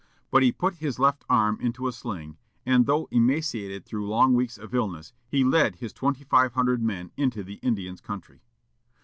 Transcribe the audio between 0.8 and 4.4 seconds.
left arm into a sling, and, though emaciated through long